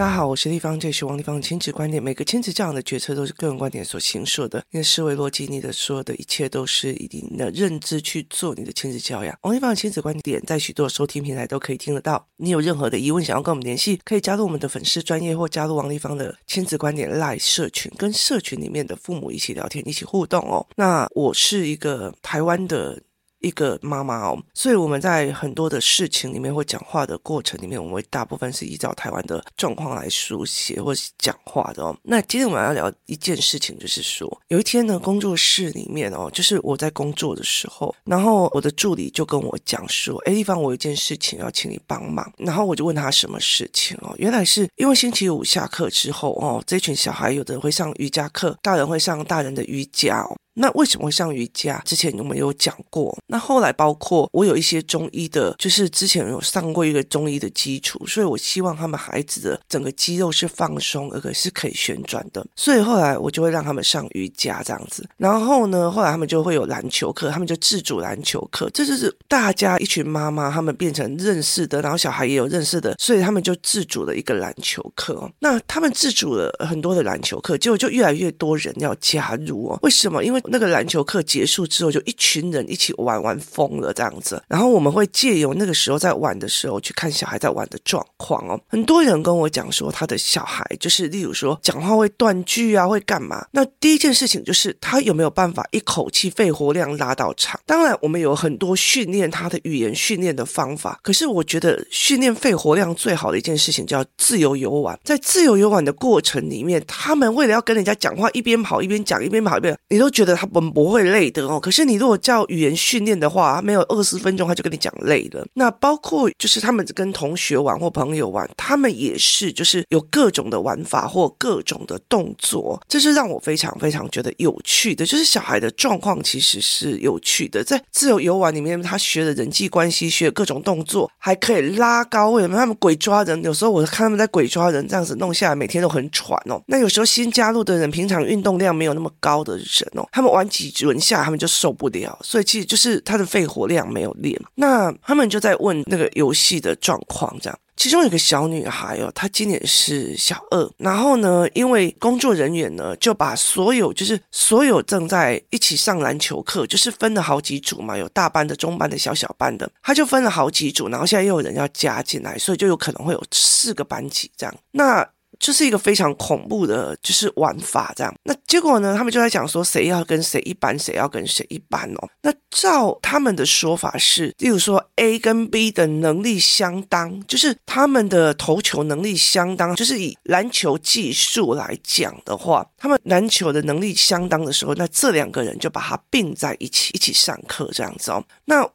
[0.00, 2.02] 大家好，我是丽芳，这里是王立芳的亲子观点。
[2.02, 9.38] 每个亲子教养的决策都是个人观点所形塑的，你的思维逻辑，你的所有的一切都是以你的认知去做你的亲子教养。
[9.42, 12.26] 王立芳的亲子观点在许多收听平台都可以听得到。
[12.38, 20.66] 你有任何的疑问想要跟我们联系，可以加入我们的粉丝专业或加入王立芳的亲子观点 Live 社群，跟社群里面的父母一起聊天，一起互动哦。
[20.76, 23.02] 那我是一个台湾的。
[23.40, 31.96] 一个妈妈哦，所以我们在很多的事情里面或讲话的过程里面，我们大部分是依照台湾的状况来书写或是讲话的哦。
[32.02, 50.36] 那今天我们要聊一件事情，就是说有一天呢，工作室里面哦，就是我在工作的时候，然后我的助理就跟我讲说：“哎，丽芳，我有一件事情要请你帮忙。”然后我就问他什么事情哦，原来是因为星期五下课之后哦，这群小孩有的会上瑜伽课，大人会上大人的瑜伽哦。
[50.60, 51.80] 那为什么会上瑜伽？
[51.86, 53.16] 之前我们有讲过。
[53.26, 62.46] 那后来包括我有一些中医的，就是之前有上过一个中医的基础，所以我希望他们孩子的整个肌肉是放松，而且是可以旋转的。
[62.54, 65.08] 所以后来我就会让他们上瑜伽这样子。
[65.16, 68.68] 然后呢，后来他们就会有篮球课，他们就自主篮球课。
[68.74, 75.30] 这就是大家一群妈妈他们变成认识的，然后小孩也有认识的，所以他们就自主了一个篮球课。
[75.38, 79.78] 那他们自主了很多的篮球课，结果就越来越多人要加入哦。
[79.82, 80.22] 为什么？
[80.22, 84.42] 因为那个篮球课结束之后，就一群人一起玩玩疯了这样子。
[84.48, 88.60] 然后我们会借由那个时候在玩的时候，去看小孩在玩的状况哦。
[88.66, 93.46] 很多人跟我讲说，他的小孩就是，例如说讲话会断句啊，会干嘛？
[93.52, 97.60] 那第一件事情就是他有没有办法一口气肺活量拉到长？
[97.64, 100.98] 当然，我们有很多训练他的语言训练的方法。
[101.02, 104.98] 可是我觉得训练肺活量最好的一件事情叫自由游玩。
[105.04, 110.29] 在自由游玩的过程里面，他们为了要跟人家讲话，一边跑一边讲，一边跑一边，你都觉得。
[110.34, 115.46] 他不不会累的哦，可是你如果叫语言训练的话，他没有二十分钟他就跟你讲累了。
[115.54, 125.04] 那包括就是他们跟同学玩或朋友玩，他们也是就是有各种的玩法或各种的动作，这是让我非常非常觉得有趣的。
[125.06, 132.30] 就是小孩的状况其实是有趣的，在自由游玩里面，他学的人际关系，学各种动作，还可以拉高。
[132.30, 133.42] 为什么他们鬼抓人？
[133.42, 136.60] 有时候我看他们在鬼抓人这样子弄下来，每天都很喘哦。
[136.66, 140.30] 那有时候新加入的人，平常运动量没有那么高的人哦，他们。
[140.30, 144.40] 玩几轮下，他们就受不了，所以其实就是他的肺活量没有练。
[144.54, 147.58] 那他们就在问那个游戏的状况，这样。
[147.76, 164.54] 其中有个小女孩哦，她今年是小二，然后呢，因为工作人员呢就把所有就是所有正在一起上篮球课，就是分了好几组嘛，有大班的、中班的、小小班的，他就分了好几组，然后现在又有人要加进来，所以就有可能会有四个班级这样。
[164.70, 165.04] 那
[165.40, 168.14] 就是一个非常恐怖的，就是玩法这样。
[168.24, 172.08] 那结果呢，他们就在讲说，谁要跟谁一班，谁要跟谁一班哦。
[172.22, 188.22] 那照他们的说法是，例如说 A 跟 B 的能力相当，就是他们的投球能力相当，就是以篮球技术来讲的话，他们篮球的能力相当的时候，那这两个人就把它并在一起，一起上课这样子哦。
[188.44, 188.68] 那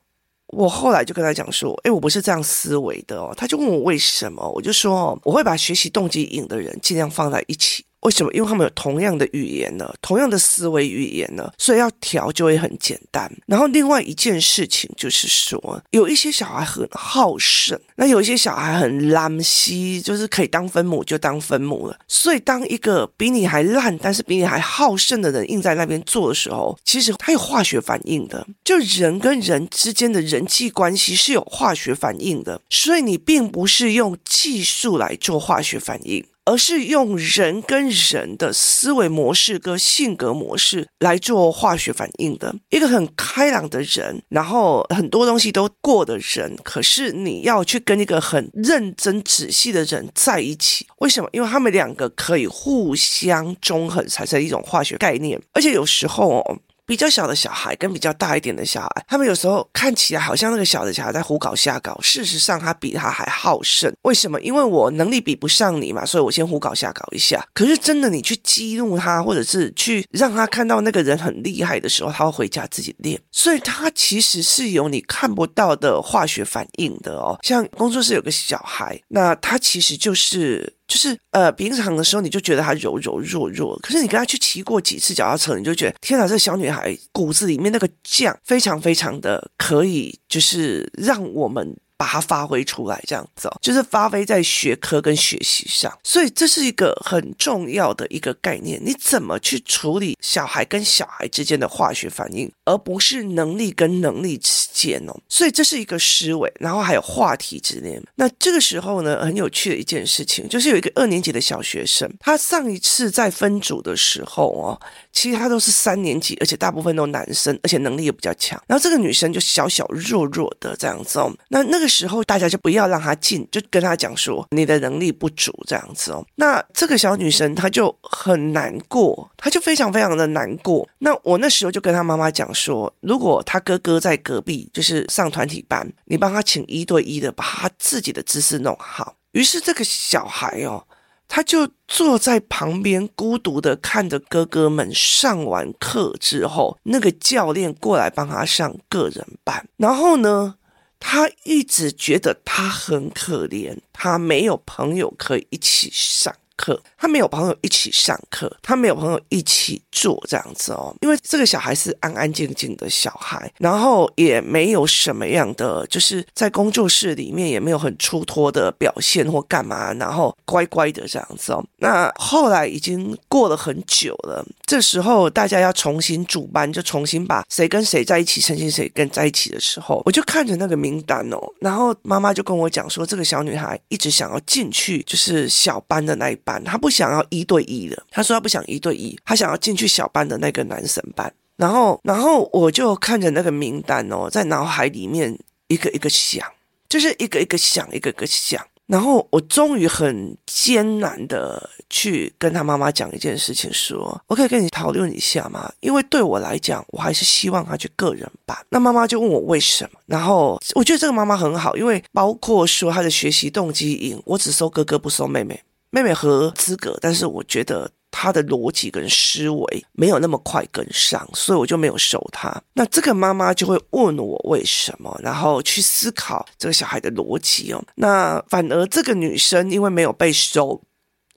[0.48, 3.34] 我后来就跟他讲说，诶，我不是这样思维的哦。
[3.36, 7.84] 他就问我为什么，我就说，我会把学习动机引的人尽量放在一起。
[8.06, 8.32] 为什么？
[8.34, 13.30] 因为他们有同样的语言呢，同样的思维语言呢，所以要调就会很简单。
[13.48, 21.98] 然后另外一件事情就是说，有一些小孩很好胜，那有一些小孩很懒兮，就是可以当分母就当分母了。
[22.08, 28.46] 所以当一个比你还烂，但是比你还好胜的人硬在那边做的时候，其实他有化学反应的。
[28.64, 36.24] 就人跟人之间的人际关系是有化学反应的，所以你并不是用技术来做化学反应。
[36.46, 42.56] 而是用人跟人的思维模式跟性格模式来做化学反应的。
[42.70, 51.30] 一个很开朗的人，然后很多东西都过的人，可是你要去跟一个很认真仔细的人在一起，为什么？
[51.34, 56.44] 因为他们两个可以互相中和，产生一种化学概念，而且有时候。
[56.86, 63.92] 比较小的小孩跟比较大一点的小孩，他们有时候看起来好像那个小的小孩在胡搞瞎搞，事实上他比他还好胜。
[64.04, 64.40] 为什么？
[64.42, 67.44] 因为我能力比不上你嘛，所以我先胡搞瞎搞一下。
[67.54, 73.20] 可是真的，你去激怒他，或者是去让他看到那个人很厉害的时候，他会回家自己练。
[73.32, 77.40] 所以他其实是有你看不到的化学反应的哦。
[77.42, 80.76] 像工作室有个小孩，那他其实就是。
[80.88, 95.98] 就是呃，平常的时候你就觉得她柔柔弱弱，可是你跟她去骑过几次脚踏车，你就觉得天哪，这小女孩骨子里面那个犟非常非常的可以，就是让我们把它发挥出来，这样子哦，就是发挥在学科跟学习上。
[96.04, 105.18] 所以这是一个很重要的一个概念，你怎么去处理小孩跟小孩之间的化学反应，而不是能力跟能力之间哦。
[105.30, 108.02] 所以这是一个思维，然后还有话题之恋。
[108.16, 114.80] 那这个时候呢，很有趣的一件事情，就是有一个二年级的小学生，他上一次在分组的时候哦，
[115.12, 118.62] 其实他都是三年级，而且大部分都男生，而且能力也比较强。
[118.68, 121.32] 然后这个女生就小小弱弱的这样子哦。
[121.50, 126.26] 那那个时候大家就不要让她进，就跟她讲说你的能力不足这样子哦。
[126.36, 130.88] 那这个小女生她就很难过，她就非常非常的难过。
[131.00, 139.18] 那我那时候就跟她妈妈讲说，如果他哥哥在隔壁，就是上团体班，你帮他请一对一的，把他自己的姿势弄好。
[139.34, 140.88] 于是这个小孩哦。
[141.28, 149.68] 他就坐在旁边，孤独的看着哥哥们上完课之后，那个教练过来帮他上个人班。
[149.78, 150.54] 然后呢，
[151.00, 171.64] 他一直觉得他很可怜，他没有朋友可以一起上课，他没有朋友一起上课，他没有朋友一起做这样子哦，因为这个小孩是安安静静的小孩，然后也没有什么样的，就是在工作室里面也没有很出脱的表现或干嘛，然后乖乖的这样子哦。
[171.78, 191.34] 那后来已经过了很久了，这时候大家要重新组班，就重新把谁跟谁在一起，谁跟谁跟在一起的时候，我就看着那个名单哦，然后妈妈就跟我讲说，这个小女孩一直想要进去，就是小班的那一班，他不想要一对一的，他说他不想一对一，他想要进去小班的那个男生班。
[191.58, 195.38] 然后，然后我就看着那个名单哦，在脑海里面
[195.68, 196.46] 一个一个想，
[196.88, 198.66] 就是一个一个想，一个一个想。
[198.88, 205.72] 然后我终于很艰难的去跟他妈妈讲一件事情，说：“我可以跟你讨论一下吗？
[205.80, 210.00] 因为对我来讲，我还是希望他去个人班。”那妈妈就问我为什么？
[210.06, 215.60] 然后我觉得这个妈妈很好，因为包括说他的学习动机赢，我只收哥哥不收妹妹。
[215.96, 222.62] 妹妹和资格，但是我觉得她的逻辑跟思维没有那么快跟上，所以我就没有收她。
[222.74, 227.82] 那这个妈妈就会问我为什么，然后去思考这个小孩的逻辑哦。
[227.96, 230.82] 那反而这个女生因为没有被收，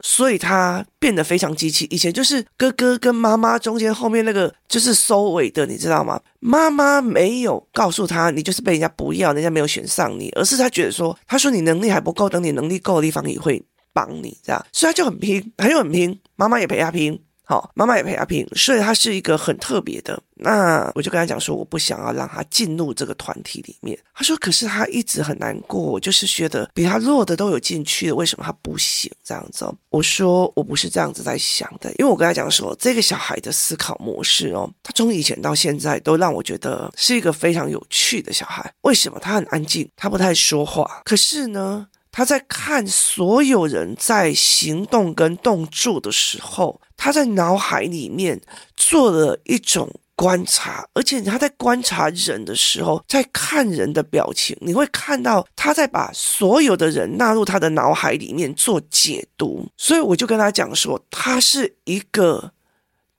[0.02, 1.87] 所以她变得非常机器。
[1.88, 6.20] 以前就是哥哥跟妈妈中间后面那个就是收尾的，你知道吗？
[6.40, 13.62] 妈妈没有告诉她你就是被人家不要，人家没有选上你，而是她觉得说，她说你能力还不够，等你能力够的地方也会。
[13.93, 20.23] 帮你这样，所以他就很拼，他就很拼，妈妈也陪他拼，好，妈妈也陪他拼，所以他是一个很特别的。
[20.40, 23.99] 那我就跟他讲说，我不想要让他进入这个团体里面。
[24.14, 29.11] 他说，可是他一直很难过，我就是觉得比他弱的都有进去了，为什么他不行？
[29.25, 38.73] 这样子，我说我不是这样子在想的，因为我跟他讲说，这个小孩的思考模式哦，他从以前到现在都让我觉得是一个非常有趣的小孩。
[38.82, 41.88] 为什么他很安静，他不太说话，可是呢？
[42.19, 48.41] 他在看所有人在行动跟动作的时候，他在脑海里面
[48.76, 59.69] 做了一种观察，而且他在观察人的时候，在看人的表情，你会看到他在把所有的人纳入他的脑海里面做解读。
[59.76, 62.50] 所以我就跟他讲说，他是一个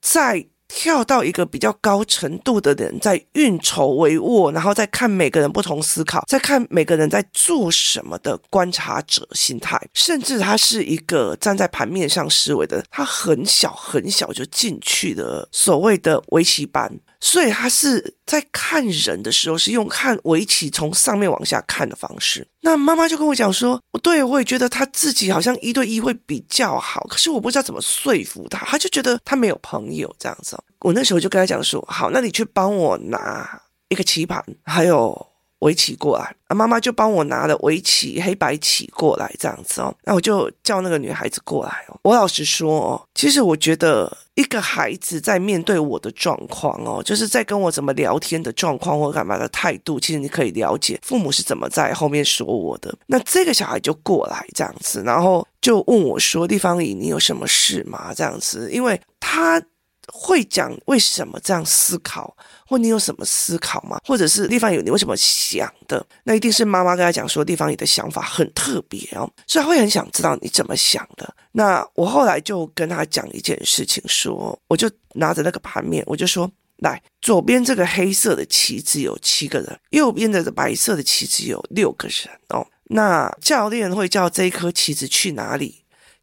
[0.01, 0.46] 在。
[0.69, 17.00] 跳到一个比较高程度的人，在运筹帷幄，然后再看每个人不同思考，再看每个人在做什么的观察者心态，甚至他是一个站在盘面上思维的，他很小很小就进去的所谓的围棋班。
[17.19, 22.48] 所以他是在看人的时候，是用看围棋从上面往下看的方式。
[22.62, 30.58] 那妈妈就跟我讲说，对，我也觉得他自己好像一对一会比较好，可是我不知道怎么说服他，他就觉得他没有朋友这样子。
[30.79, 35.28] 我那时候就跟他讲说，好，那你去帮我拿一个棋盘，还有。
[35.60, 39.94] 围棋过来，啊，妈妈就帮我拿了围棋黑白棋过来，这样子哦。
[40.04, 42.00] 那我就叫那个女孩子过来哦。
[42.04, 52.96] 我老实说哦，其实我觉得一个孩子在面对我的状况哦，就是在跟我怎么聊天的状况或干嘛的态度，其实你可以了解父母是怎么在后面说我的。
[53.08, 59.62] 那这个小孩就过来这样子，然后就问我说：“地方姨，你有什么事吗？”这样子，因为他。
[60.12, 62.36] 会讲为什么这样思考，
[62.68, 64.00] 或你有什么思考吗？
[64.06, 66.06] 或者是地方有你为什么想的？
[66.24, 71.34] 那一定是妈妈跟他讲说，地方你的想法很特别哦，所以他会很想知道你怎么想的。
[71.51, 82.66] 那我后来就跟他讲一件事情，说我就拿着那个盘面，我就说，来，左边这个黑色的棋子有七个人，右边的白色的棋子有六个人哦。
[82.92, 85.78] 那教练会叫这颗棋子去哪里？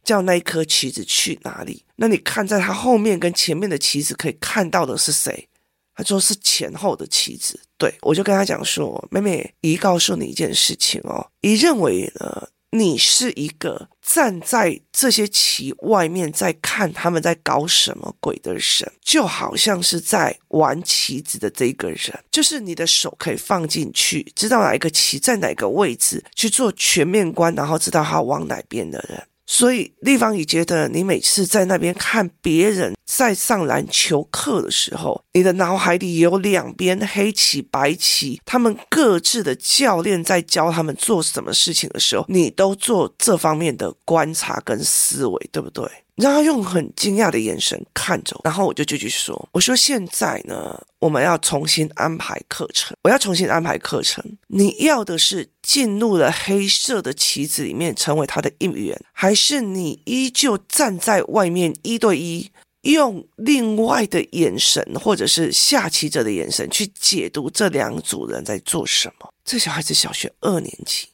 [0.07, 1.83] 叫那一颗棋子去哪里？
[1.97, 5.49] 那你看，在他后面跟前面的棋子可以看到的是谁？
[5.93, 7.59] 他说是前后的棋子。
[7.77, 12.47] 对，我就跟他讲说，妹妹，姨告诉你一件事情哦，姨认为呢。
[12.71, 29.25] 你是一个站在这些棋外面在看他们在搞什么鬼的人，就好像是在玩棋子的这个人，就是你的手可以放进去，知道哪一个棋在哪个位置去做全面观，然后知道他往哪边的人。
[29.49, 45.89] 所以立方，你觉得你每次在那边看别人在上篮球课的时候，你的脑海里有两边黑棋白棋，他们各自的教练在教他们做什么事情的时候，你都做这方面的观察跟思维，对不对？
[46.15, 52.97] 然后用很惊讶的眼神看着我，然后我就继续说：“我说现在呢，我们要重新安排课程。
[53.03, 54.23] 我要重新安排课程。
[54.47, 62.49] 你要的是进入了黑色的棋子里面，成为他的一员，还是你依旧站在外面一对一，
[62.81, 71.07] 用另外的眼神，或者是下棋者的眼神去解读这两组人在做什么？”这小孩子小学二年级，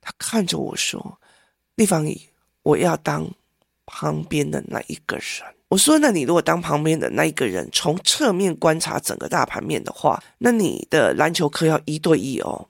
[0.00, 1.18] 他看着我说
[1.76, 2.28] ：“丽芳姨，
[2.62, 3.30] 我要当。”
[3.84, 12.68] 旁边的那一个人，我说：“那你如果当旁边的那一个人，从侧面观察整个大盘面的话，那你的篮球课要一对一哦，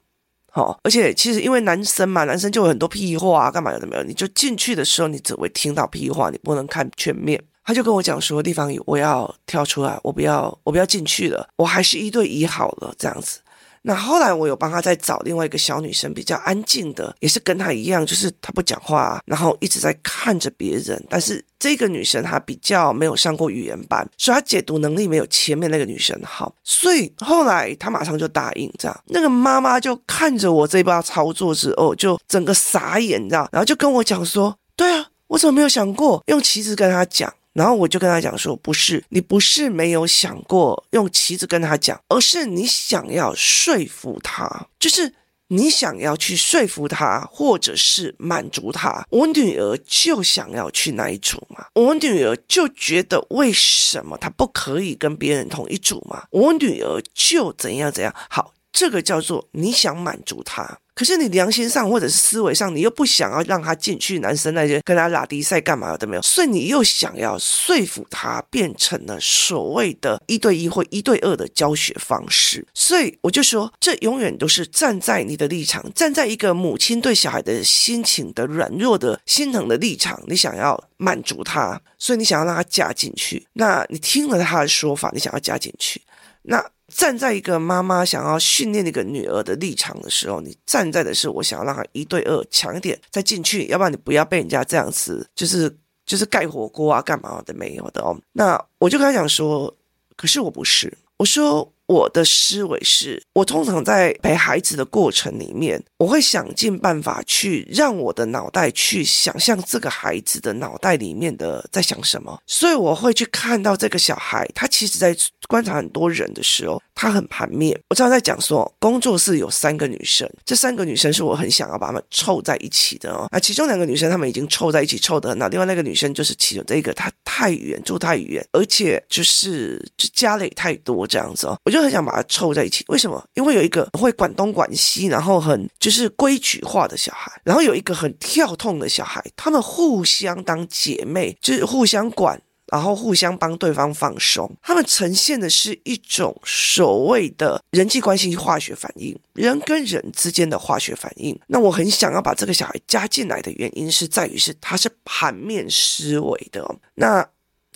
[0.51, 13.41] 好，而且其实因为男生嘛，男生就有很多屁话啊，干嘛有的没有，你就进去的时候，你只会听到屁话，你不能看全面。”他就跟我讲说：“丽芳，我要跳出来，我不要，我不要进去了，我还是一对一好了，这样子。”
[13.85, 21.05] 那后来我有帮他再找另外一个小女生，比较安静的，也是跟他一样，就是她不讲话，然后一直在看着别人。
[21.11, 26.55] 但是这个女生她比较没有上过语言班，所以她解读能力没有前面那个女生好。
[26.63, 29.05] 所以后来她马上就答应这样。
[29.07, 45.15] 那个妈妈就看着我这一包操作之后，就整个傻眼，你知道，然后就跟我讲说：“对啊，我怎么没有想过用棋子跟他讲？”然后我就跟他讲说，不是，你不是没有想过用旗子跟他讲，而是你想要说服他，就是
[45.49, 49.07] 你想要去说服他，或者是满足他。
[49.11, 56.25] 我女儿就想要去那一组嘛，我女儿就觉得为什么她不可以跟别人同一组嘛？
[56.31, 60.79] 我女儿就怎样怎样，好，这个叫做你想满足他。
[60.95, 72.67] 可是你良心上或者是思维上，你又不想要让他进去，男生那些跟他拉低赛干嘛的没有，所以你又想要说服他变成了所谓的一对一或一对二的教学方式。
[72.75, 83.47] 所以我就说，这永远都是站在你的立场，站在一个母亲对小孩的心情的软弱的心疼的立场，你想要满足他，所以你想要让他嫁进去。
[83.55, 86.03] 那你听了他的说法，你想要嫁进去，
[86.43, 86.63] 那。
[86.95, 98.17] 站在一个妈妈想要训练一个女儿的立场的时候，你站在的是我想要让她一对二强一点再进去，要不然你不要被人家这样子，就是就是盖火锅啊干嘛的没有的哦。
[98.33, 99.75] 那我就跟他讲说，
[100.17, 101.73] 可是我不是，我说。
[101.93, 115.15] 我的思维是，我通常在陪孩子的过程里面，我会想尽办法去让我的脑袋去想象这个孩子的脑袋里面的在想什么，所以我会去看到这个小孩，他其实在
[115.49, 117.79] 观察很多人的时候，他很盘面。
[117.91, 123.29] 我常常在讲说，工作室有三个女生，这三个女生是我很想要把她们凑在一起的哦。
[123.31, 131.82] 那其中两个女生她们已经凑在一起凑得很好，另外那个女生就是其中这一个，她太远，住太远，而且就是就家里太多这样子哦，我就。
[131.83, 133.23] 很想把它凑在一起，为什么？
[133.35, 144.51] 因为有一个会管东管西，然后很就是规矩化的小孩，然后有一个很跳痛的小孩，他们互相当姐妹，就是互相管，然后互相帮对方放松。
[144.63, 151.39] 他们呈现的是一种所谓的人际关系化学反应，人跟人之间的化学反应。
[151.47, 157.27] 那我很想要把这个小孩加进来的原因是在于是他是盘面思维的，那。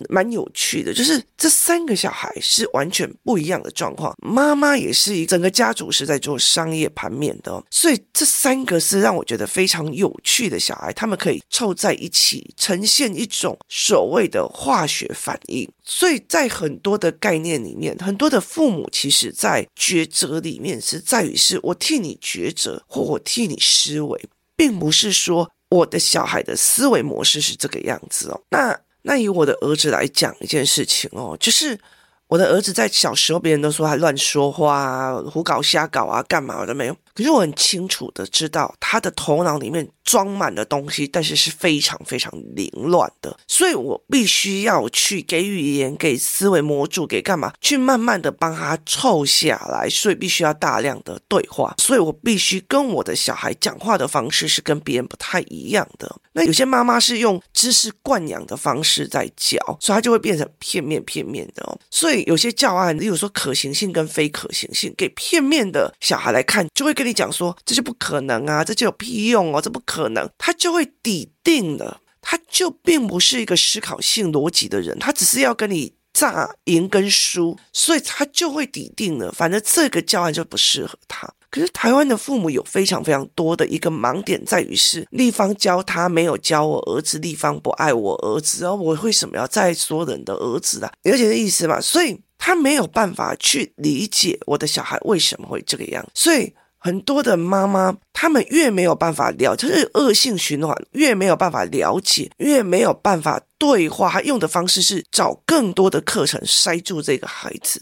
[0.09, 4.15] 蛮有趣的，就是这三个小孩是完全不一样的状况。
[4.21, 15.69] 妈妈也是一整个家族是在做商业盘面的，所以这三个是让我觉得非常有趣的小孩，他们可以凑在一起，呈现一种所谓的化学反应。
[15.83, 24.25] 所以在很多的概念里面，很多的父母其实在抉择里面是在于是我替你抉择，或我替你思维，
[24.55, 28.41] 并不是说我的小孩的思维模式是这个样子哦。
[28.49, 28.79] 那。
[29.07, 31.79] 那以我的儿子来讲一件事情哦，就是
[32.27, 36.95] 我的儿子在小时候，别人都说他乱说话啊、胡搞瞎搞啊、干嘛的没有。
[37.15, 56.15] 可是我很清楚的知道，他的头脑里面装满了东西，但是是非常非常凌乱的，所以我必须要去给语言、给思维模组、给干嘛，去慢慢的帮他凑下来，所以必须要大量的对话，所以我必须跟我的小孩讲话的方式是跟别人不太一样的。
[56.33, 61.79] 那有些妈妈是用知识灌养的方式在教，所以他就会变成片面片面的哦。
[61.89, 81.31] 所以有些教案，例如说可行性跟非可行性，给片面的小孩来看，就会跟你讲说这就不可能啊，这就有屁用哦，这不可能，他就会抵定了，他就并不是一个思考性逻辑的人，他只是要跟你诈赢跟输，所以他就会抵定了，反正这个教案就不适合他。
[81.51, 90.91] 可是台湾的父母有非常非常多的一个盲点，在于是立方教他没有教我儿子，立方不爱我儿子，然后我为什么要再说人的儿子啊？
[91.03, 91.79] 了解这意思吗？
[91.79, 96.03] 所以他没有办法去理解我的小孩为什么会这个样。
[96.15, 96.51] 所以
[96.87, 104.09] 很多的妈妈，他们越没有办法了，就是恶性循环，越没有办法了解，越没有办法对话。
[104.09, 107.81] 他用的方式是找更多的课程塞住这个孩子。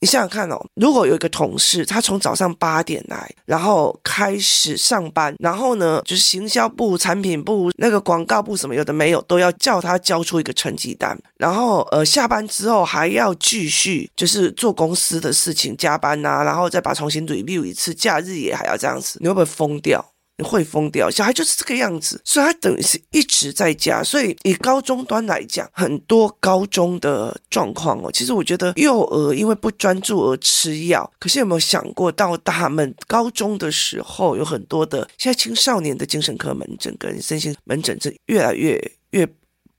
[0.00, 20.02] 你想想看哦，如果有一个同事，他从早上八点来，然后开始上班，然后呢，就是行销部、产品部、那个广告部什么有的没有，都要叫他交出一个成绩单，然后呃，下班之后还要继续就是做公司的事情，加班呐，然后再把重新 review 一次，假日也还要这样子，你会不会疯掉？
[20.42, 24.02] 会疯掉，小孩就是这个样子，所以他等于是一直在家。
[24.02, 31.10] 所以以高中端来讲，很多高中的状况哦，其实我觉得幼儿因为不专注而吃药。
[31.18, 38.80] 可是有没有想过，到他们高中的时候，有很多的现在青少年的精神科门诊跟身心门诊是越来越
[39.10, 39.28] 越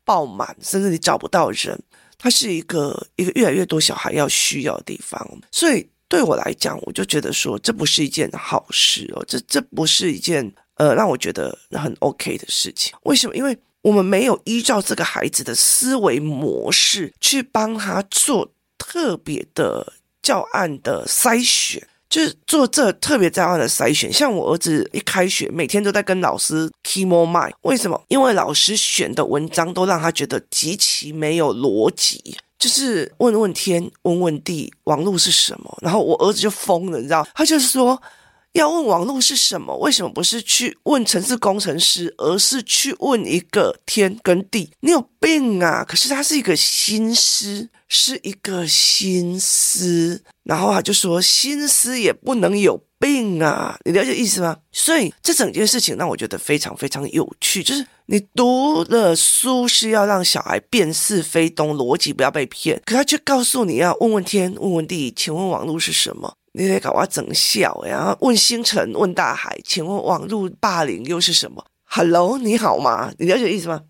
[0.04, 1.82] 爆满，甚至你找不到人。
[2.18, 5.88] 它是一个一个越来越多小孩要需要的地方，所以。
[6.12, 12.94] 对我来讲，我就觉得说这不是一件好事哦，这这不是一件呃让我觉得很 OK 的事情。
[13.04, 13.34] 为什么？
[13.34, 24.12] 因为我们没有依照这个孩子的思维模式去帮他做特别的教案的筛选，就是做这特别教案的筛选。
[24.12, 27.54] 像我儿子一开学，每天都在跟老师 keep more mind。
[27.62, 28.00] 为什么？
[28.10, 32.36] 因为老师选的文章都让他觉得极其没有逻辑。
[32.60, 35.76] 就是问问天，问问地，网络是什么？
[35.82, 37.26] 然后我儿子就疯了，你知道？
[37.34, 38.00] 他就是说
[38.52, 39.76] 要问网络是什么？
[39.78, 44.70] 为什么不是去问城市工程师，而是去问一个天跟地？
[44.82, 45.86] 你有病啊！
[45.88, 50.22] 可是他是一个心思，是一个心思。
[50.52, 52.84] 然后他就说心思也不能有。
[53.02, 54.56] 病啊，你了解意思吗？
[54.72, 62.80] 所以这整件事情让我觉得非常非常有趣，就是你读了书是要让小孩辨是非，懂逻辑，不要被骗。
[62.86, 66.32] 可他却告诉你要问问天，问问地，请问网络是什么？
[66.54, 73.12] 你得搞我整笑，呀问星辰，问大海，请问网络霸凌又是什么？Hello，你好吗？
[73.18, 73.82] 你了解意思吗？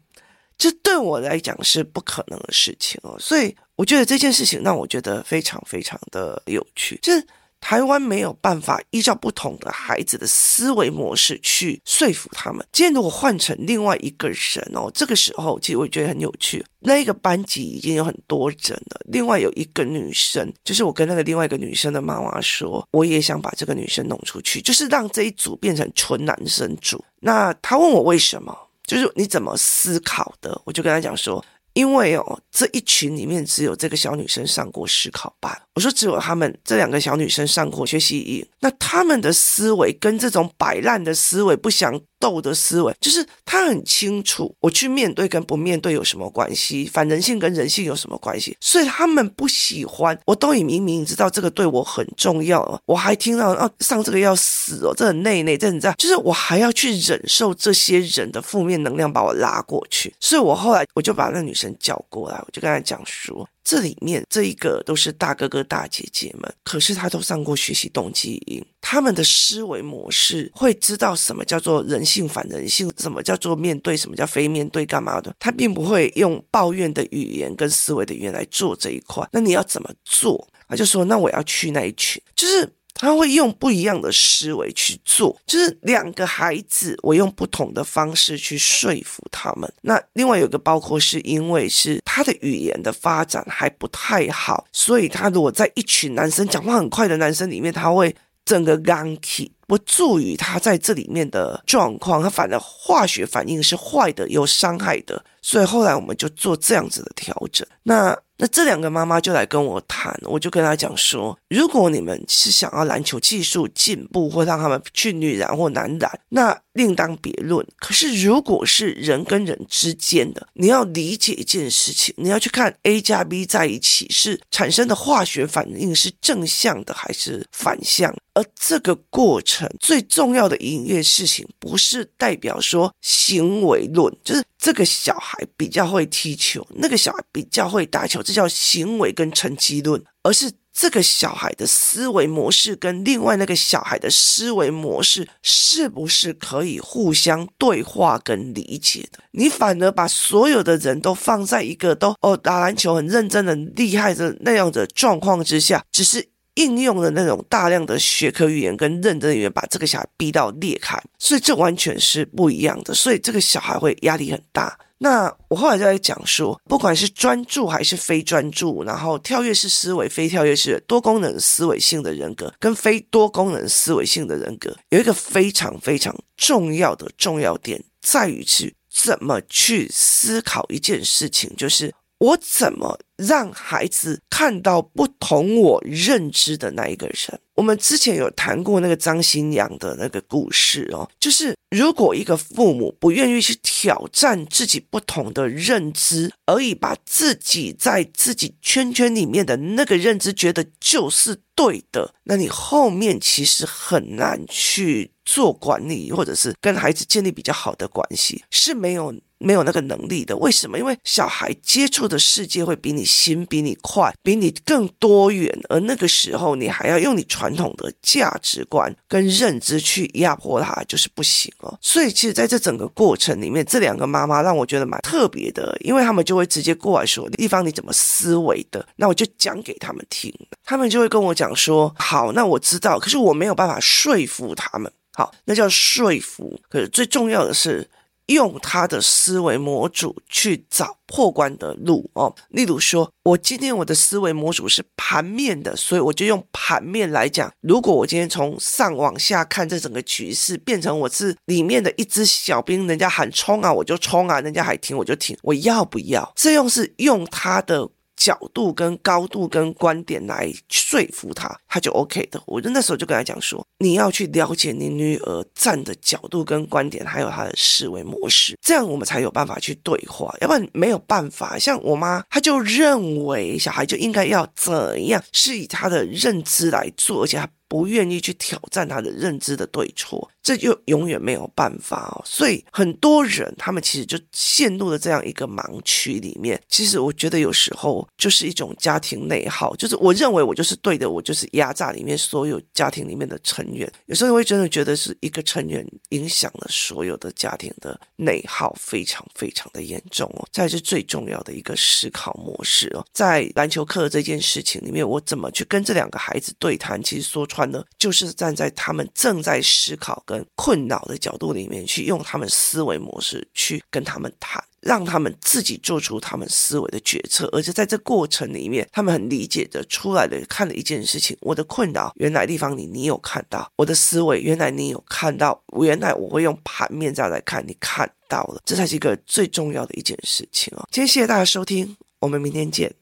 [0.58, 3.18] 这对我来讲是不可能的事情哦。
[3.20, 7.26] 所以我觉得这件事情让我觉得非常非常的有趣，就是。
[7.64, 12.66] 台湾没有办法依照不同的孩子的思维模式去说服他们。
[12.72, 16.66] 今天如果换成另外一个人哦，这个时候其实我觉得很有趣。
[16.80, 27.06] 那一个班级已经有很多人了，另外有一个女生，就是我跟那个另外一个女生的妈妈说，我也想把这个女生弄出去，就是让这一组变成纯男生组。
[27.20, 30.60] 那他问我为什么，就是你怎么思考的？
[30.66, 31.46] 我就跟他讲说。
[31.74, 35.62] 因为哦，这一群里面只有这个小女生上过思考班。
[35.82, 50.16] 我说只有他们这两个小女生上过学习营，那他们的思维跟这种摆烂的思维不想斗的思维，就是他很清楚，我去面对跟不面对有什么关系，反人性跟人性有什么关系，所以他们不喜欢。
[50.28, 63.50] 我都已明明知道这个对我很重要，我还听到哦上这个要死哦，这很内内，这很这样，就是我还要去忍受这些人的负面能量把我拉过去，所以我后来我就把那女生叫过来，我就跟她讲说。
[63.64, 75.36] 这里面这一个都是大哥哥大姐姐们，可是他都上过学习动机营，他们的思维模式会知道什么叫做人性反人性，什么叫做面对，什么叫非面对，干嘛的？
[75.40, 79.28] 他并不会用抱怨的语言跟思维的语言来做这一块。
[79.32, 80.48] 那你要怎么做？
[80.68, 89.72] 他就说：“那我要去那一群，就是。”他会用不一样的思维去做，就是两个孩子，我用不同的方式去说服他们。
[89.82, 105.24] 那另外有一个包括是因为是他的语言的发展还不太好，所以他如果在一群男生讲话很快的男生里面，他会整个刚起，不助于他在这里面的状况，他反而化学反应是坏的，有伤害的。
[105.42, 107.66] 所以后来我们就做这样子的调整。
[107.84, 108.18] 那。
[108.42, 117.64] 那这两个妈妈就来跟我谈，我就跟她讲说，如果你们是想要篮球技术进步，或让他们去女篮或男篮，那另当别论。
[117.78, 140.52] 可是如果是人跟人之间的，你要理解一件事情，你要去看 A 加 B 在一起是产生的化学反应是正向的还是反向，而这个过程最重要的一件事情，不是代表说行为论，就是这个小孩比较会踢球，那个小孩比较会打球，这叫行为跟成绩论，而是。
[140.74, 149.20] 这个小孩的思维模式跟另外那个小孩的思维模式是不是可以互相对话跟理解的？
[149.32, 156.30] 你反而把所有的人都放在一个都哦打篮球很认真的厉害的那样的状况之下，只是
[156.62, 162.94] 应用的那种大量的学科语言跟认真语言，把这个小孩逼到裂开，所以这完全是不一样的。
[162.94, 164.78] 所以这个小孩会压力很大。
[165.00, 181.92] 那我后来就在讲说，不管是专注还是非专注，然后跳跃式思维、非跳跃式多功能思维性的人格，跟非多功能思维性的人格，有一个非常非常重要的重要点，在于去怎么去思考一件事情，就是。
[182.22, 187.40] 我怎么让孩子看到不同我认知的那一个人？
[187.56, 209.14] 我们之前有谈过那个张新阳的那个故事哦，就是如果一个父母不愿意去挑战自己不同的认知，而已把自己在自己圈圈里面的那个认知觉得就是对的，那你后面其实很难去做管理，或者是跟孩子建立比较好的关系，是没有。
[209.42, 210.78] 没有那个能力的，为什么？
[210.78, 221.78] 因为小孩接触的世界会比你新、比你快、比你更多元，而那个时候你还要用你传统的价值观跟认知去压迫他，就是不行哦。
[221.82, 234.92] 所以，其实在这整个过程里面，这两个妈妈让我觉得蛮特别的，因为他们就会直接过来说：“丽芳，你怎么思维的？”那我就讲给他们听，他们就会跟我讲说：“好，那我知道，可是我没有办法说服他们。
[235.14, 236.60] 好，那叫说服。
[236.70, 237.90] 可是最重要的是。”
[238.28, 242.34] 用他的思维模组去找破关的路哦。
[242.50, 247.52] 例如说，我今天我的思维模组是盘面的，所以我就用盘面来讲。
[247.62, 255.38] 如果我今天从上往下看这整个局势，变成我是里面的一只小兵，人家喊冲啊，我就冲啊；人家喊停，我就停。
[255.44, 256.32] 我要不要？
[256.36, 257.90] 这样是用他的。
[258.22, 262.40] 角度跟高度跟观点来说服他，他就 OK 的。
[262.46, 270.32] 我就那时候就跟他讲说，你要去了解你女儿站的角度跟观点，还有她的思维模式，这样我们才有办法去对话。
[270.40, 271.58] 要不然没有办法。
[271.58, 277.50] 像我妈，她就认为小孩就应该要怎样，是以她的认知来做，而且她。
[277.72, 282.22] 不愿意去挑战他的认知的对错，这就永远没有办法哦。
[282.26, 286.62] 所以很多人他们其实就陷入了这样一个盲区里面。
[286.68, 293.90] 其实我觉得有时候就是一种家庭内耗，就是我认为我就是对的，我就是压榨里面所有家庭里面的成员。
[294.08, 300.46] 有时候会真的觉得是一个成员影响了所有的家庭的内耗，非常非常的严重哦。
[300.52, 303.06] 这是最重要的一个思考模式哦。
[303.14, 307.02] 在篮球课这件事情里面，我怎么去跟这两个孩子对谈？
[307.02, 307.61] 其实说穿。
[307.70, 317.50] 呢，就是站在他们正在思考跟困扰的角度里面，去用他们思维模式去跟他们谈，让他们自己做出他们思维的决策。
[317.52, 330.88] 而且在这过程里面，他们很理解的出来的看了一件事情：我的困扰原来地方你你有看到，我的思维原来你有看到，原来我会用盘面这样来看，你看到了，这才是一个最重要的一件事情哦。
[330.92, 332.94] 今天谢谢大家收听，我们明天见。